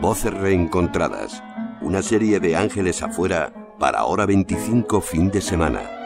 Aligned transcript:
Voces 0.00 0.32
reencontradas. 0.32 1.42
Una 1.80 2.02
serie 2.02 2.38
de 2.38 2.54
ángeles 2.54 3.02
afuera 3.02 3.52
para 3.80 4.04
hora 4.04 4.26
25 4.26 5.00
fin 5.00 5.28
de 5.28 5.40
semana. 5.40 5.97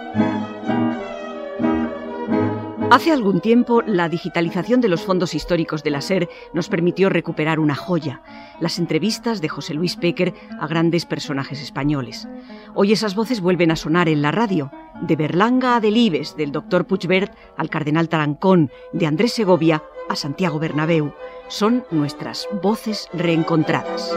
Hace 2.92 3.10
algún 3.10 3.41
tiempo, 3.41 3.80
la 3.80 4.10
digitalización 4.10 4.82
de 4.82 4.88
los 4.91 5.00
fondos 5.00 5.33
históricos 5.33 5.83
de 5.83 5.88
la 5.88 6.02
SER 6.02 6.28
nos 6.52 6.69
permitió 6.69 7.09
recuperar 7.09 7.59
una 7.59 7.74
joya, 7.74 8.20
las 8.60 8.78
entrevistas 8.78 9.41
de 9.41 9.48
José 9.48 9.73
Luis 9.73 9.96
Péquer 9.96 10.34
a 10.60 10.66
grandes 10.66 11.06
personajes 11.06 11.62
españoles. 11.62 12.28
Hoy 12.74 12.92
esas 12.92 13.14
voces 13.14 13.41
vuelven 13.41 13.70
a 13.70 13.77
sonar 13.77 14.10
en 14.10 14.20
la 14.20 14.30
radio, 14.30 14.70
de 15.00 15.16
Berlanga 15.16 15.77
a 15.77 15.80
Delibes, 15.80 16.36
del 16.36 16.52
doctor 16.52 16.86
Puigvert 16.86 17.34
al 17.56 17.70
cardenal 17.70 18.10
Tarancón, 18.10 18.70
de 18.92 19.06
Andrés 19.06 19.33
Segovia 19.33 19.83
a 20.11 20.14
Santiago 20.14 20.58
Bernabéu. 20.58 21.14
Son 21.48 21.86
nuestras 21.91 22.47
voces 22.61 23.08
reencontradas. 23.14 24.14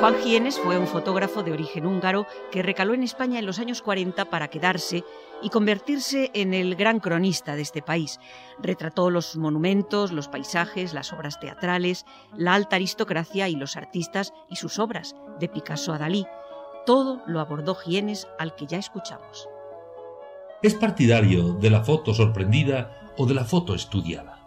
Juan 0.00 0.14
Gienes 0.22 0.60
fue 0.60 0.78
un 0.78 0.86
fotógrafo 0.86 1.42
de 1.42 1.50
origen 1.50 1.84
húngaro 1.84 2.28
que 2.52 2.62
recaló 2.62 2.94
en 2.94 3.02
España 3.02 3.40
en 3.40 3.46
los 3.46 3.58
años 3.58 3.82
40 3.82 4.26
para 4.26 4.46
quedarse 4.46 5.02
y 5.42 5.50
convertirse 5.50 6.30
en 6.34 6.54
el 6.54 6.76
gran 6.76 7.00
cronista 7.00 7.56
de 7.56 7.62
este 7.62 7.82
país. 7.82 8.20
Retrató 8.60 9.10
los 9.10 9.36
monumentos, 9.36 10.12
los 10.12 10.28
paisajes, 10.28 10.94
las 10.94 11.12
obras 11.12 11.40
teatrales, 11.40 12.06
la 12.36 12.54
alta 12.54 12.76
aristocracia 12.76 13.48
y 13.48 13.56
los 13.56 13.76
artistas 13.76 14.32
y 14.48 14.54
sus 14.54 14.78
obras, 14.78 15.16
de 15.40 15.48
Picasso 15.48 15.92
a 15.92 15.98
Dalí. 15.98 16.26
Todo 16.86 17.20
lo 17.26 17.40
abordó 17.40 17.74
Gienes 17.74 18.28
al 18.38 18.54
que 18.54 18.66
ya 18.66 18.78
escuchamos. 18.78 19.48
¿Es 20.62 20.74
partidario 20.74 21.54
de 21.54 21.70
la 21.70 21.82
foto 21.82 22.14
sorprendida 22.14 23.12
o 23.16 23.26
de 23.26 23.34
la 23.34 23.44
foto 23.44 23.74
estudiada? 23.74 24.37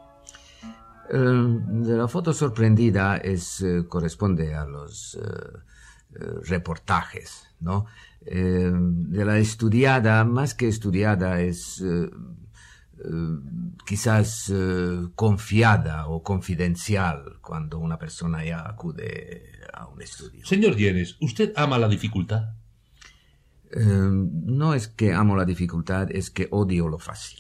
Eh, 1.13 1.17
de 1.17 1.97
la 1.97 2.07
foto 2.07 2.33
sorprendida 2.33 3.17
es, 3.17 3.61
eh, 3.61 3.83
corresponde 3.87 4.55
a 4.55 4.63
los 4.63 5.15
eh, 5.15 6.25
reportajes, 6.45 7.47
¿no? 7.59 7.85
de 8.23 9.25
la 9.25 9.39
estudiada, 9.39 10.23
más 10.25 10.53
que 10.53 10.67
estudiada, 10.67 11.41
es 11.41 11.83
quizás 13.83 14.53
confiada 15.15 16.05
o 16.05 16.21
confidencial 16.21 17.39
cuando 17.41 17.79
una 17.79 17.97
persona 17.97 18.45
ya 18.45 18.61
acude 18.69 19.41
a 19.73 19.87
un 19.87 20.03
estudio. 20.03 20.45
Señor 20.45 20.75
Yenes, 20.75 21.17
¿usted 21.19 21.51
ama 21.55 21.79
la 21.79 21.87
dificultad? 21.87 22.53
no 23.73 24.75
es 24.75 24.87
que 24.87 25.13
amo 25.13 25.35
la 25.35 25.45
dificultad, 25.45 26.11
es 26.11 26.29
que 26.29 26.47
odio 26.51 26.87
lo 26.89 26.99
fácil, 26.99 27.39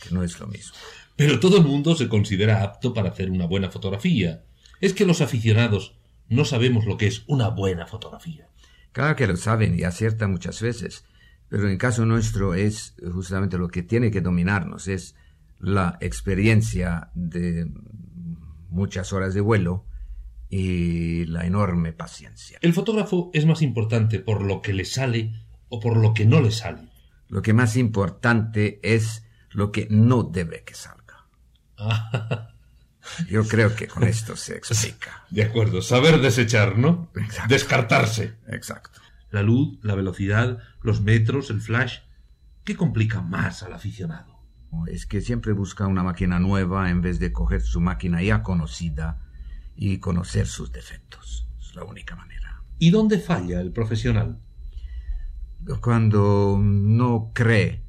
que 0.00 0.14
no 0.14 0.22
es 0.22 0.38
lo 0.38 0.46
mismo. 0.46 0.76
Pero 1.18 1.40
todo 1.40 1.58
el 1.58 1.64
mundo 1.64 1.96
se 1.96 2.08
considera 2.08 2.62
apto 2.62 2.94
para 2.94 3.08
hacer 3.08 3.28
una 3.28 3.44
buena 3.44 3.70
fotografía. 3.70 4.44
Es 4.80 4.94
que 4.94 5.04
los 5.04 5.20
aficionados 5.20 5.98
no 6.28 6.44
sabemos 6.44 6.86
lo 6.86 6.96
que 6.96 7.08
es 7.08 7.24
una 7.26 7.48
buena 7.48 7.88
fotografía. 7.88 8.48
Claro 8.92 9.16
que 9.16 9.26
lo 9.26 9.36
saben 9.36 9.76
y 9.76 9.82
aciertan 9.82 10.30
muchas 10.30 10.62
veces, 10.62 11.04
pero 11.48 11.64
en 11.64 11.72
el 11.72 11.78
caso 11.78 12.06
nuestro 12.06 12.54
es 12.54 12.94
justamente 13.12 13.58
lo 13.58 13.66
que 13.66 13.82
tiene 13.82 14.12
que 14.12 14.20
dominarnos, 14.20 14.86
es 14.86 15.16
la 15.58 15.98
experiencia 16.00 17.10
de 17.16 17.66
muchas 18.68 19.12
horas 19.12 19.34
de 19.34 19.40
vuelo 19.40 19.86
y 20.48 21.24
la 21.24 21.46
enorme 21.46 21.92
paciencia. 21.92 22.58
El 22.62 22.74
fotógrafo 22.74 23.32
es 23.34 23.44
más 23.44 23.60
importante 23.62 24.20
por 24.20 24.40
lo 24.44 24.62
que 24.62 24.72
le 24.72 24.84
sale 24.84 25.32
o 25.68 25.80
por 25.80 25.96
lo 25.96 26.14
que 26.14 26.26
no 26.26 26.40
le 26.40 26.52
sale. 26.52 26.88
Lo 27.26 27.42
que 27.42 27.54
más 27.54 27.76
importante 27.76 28.78
es 28.84 29.24
lo 29.50 29.72
que 29.72 29.88
no 29.90 30.22
debe 30.22 30.62
que 30.62 30.74
salga. 30.74 31.07
Yo 33.30 33.46
creo 33.46 33.74
que 33.74 33.86
con 33.86 34.04
esto 34.04 34.36
se 34.36 34.56
explica. 34.56 35.24
De 35.30 35.42
acuerdo, 35.42 35.82
saber 35.82 36.20
desechar, 36.20 36.78
¿no? 36.78 37.10
Exacto. 37.16 37.54
Descartarse. 37.54 38.34
Exacto. 38.48 39.00
La 39.30 39.42
luz, 39.42 39.78
la 39.82 39.94
velocidad, 39.94 40.58
los 40.82 41.00
metros, 41.00 41.50
el 41.50 41.60
flash. 41.60 41.98
¿Qué 42.64 42.76
complica 42.76 43.20
más 43.22 43.62
al 43.62 43.72
aficionado? 43.72 44.38
Es 44.86 45.06
que 45.06 45.20
siempre 45.20 45.52
busca 45.52 45.86
una 45.86 46.02
máquina 46.02 46.38
nueva 46.38 46.90
en 46.90 47.00
vez 47.00 47.18
de 47.18 47.32
coger 47.32 47.62
su 47.62 47.80
máquina 47.80 48.22
ya 48.22 48.42
conocida 48.42 49.22
y 49.74 49.98
conocer 49.98 50.46
sus 50.46 50.72
defectos. 50.72 51.48
Es 51.58 51.74
la 51.74 51.84
única 51.84 52.16
manera. 52.16 52.62
¿Y 52.78 52.90
dónde 52.90 53.18
falla 53.18 53.60
el 53.60 53.72
profesional? 53.72 54.38
Cuando 55.80 56.58
no 56.60 57.32
cree 57.34 57.82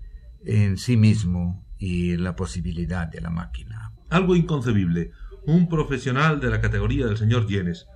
en 0.45 0.77
sí 0.77 0.97
mismo 0.97 1.65
y 1.79 2.17
la 2.17 2.35
posibilidad 2.35 3.07
de 3.07 3.21
la 3.21 3.29
máquina. 3.29 3.93
Algo 4.09 4.35
inconcebible. 4.35 5.11
Un 5.45 5.69
profesional 5.69 6.39
de 6.39 6.49
la 6.49 6.61
categoría 6.61 7.07
del 7.07 7.17
señor 7.17 7.47
Yenes 7.47 7.87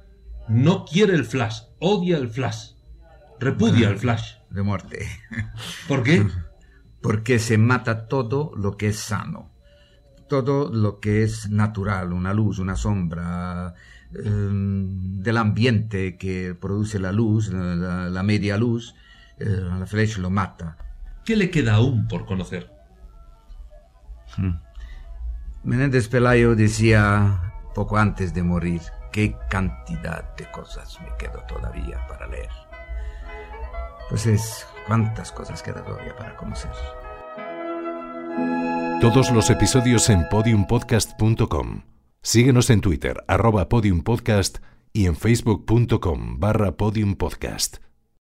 no 0.48 0.86
quiere 0.86 1.14
el 1.14 1.26
flash, 1.26 1.62
odia 1.80 2.18
el 2.18 2.30
flash, 2.30 2.72
repudia 3.40 3.90
el 3.90 3.98
flash. 3.98 4.36
De 4.50 4.64
muerte. 4.64 5.06
¿Por 5.88 6.04
qué? 6.04 6.26
Porque 7.02 7.40
se 7.40 7.58
mata 7.58 8.08
todo 8.08 8.54
lo 8.56 8.78
que 8.78 8.88
es 8.88 8.98
sano, 8.98 9.52
todo 10.30 10.72
lo 10.72 11.00
que 11.00 11.24
es 11.24 11.50
natural, 11.50 12.14
una 12.14 12.34
luz, 12.34 12.60
una 12.60 12.78
sombra, 12.78 13.74
em, 14.14 15.22
del 15.22 15.38
ambiente 15.38 16.18
que 16.18 16.56
produce 16.56 17.00
la 17.00 17.12
luz, 17.12 17.52
la, 17.52 18.24
media 18.24 18.58
luz, 18.58 18.96
eh, 19.38 19.46
la 19.46 19.86
flash 19.86 20.18
lo 20.18 20.30
mata. 20.30 20.78
¿Qué 21.26 21.36
le 21.36 21.50
queda 21.50 21.76
aún 21.76 22.08
por 22.08 22.26
conocer? 22.26 22.73
Hmm. 24.38 24.60
Menéndez 25.64 26.08
Pelayo 26.08 26.56
decía 26.56 27.54
poco 27.74 27.98
antes 27.98 28.34
de 28.34 28.44
morir, 28.44 28.82
qué 29.12 29.36
cantidad 29.50 30.36
de 30.36 30.50
cosas 30.52 31.00
me 31.02 31.16
quedo 31.18 31.42
todavía 31.48 32.06
para 32.08 32.28
leer. 32.28 32.50
Pues 34.10 34.26
es 34.28 34.68
cuántas 34.88 35.32
cosas 35.32 35.64
queda 35.64 35.84
todavía 35.84 36.16
para 36.16 36.36
conocer. 36.36 36.72
Todos 39.02 39.32
los 39.32 39.50
episodios 39.50 40.10
en 40.10 40.28
podiumpodcast.com. 40.30 41.84
Síguenos 42.22 42.70
en 42.70 42.82
Twitter, 42.82 43.24
arroba 43.28 43.68
podiumpodcast 43.70 44.60
y 44.94 45.08
en 45.08 45.16
facebook.com 45.16 46.40
barra 46.40 46.78
podiumpodcast. 46.78 47.78